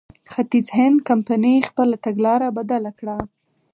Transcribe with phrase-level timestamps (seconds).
[0.31, 3.17] ختیځ هند کمپنۍ خپله تګلاره بدله کړه.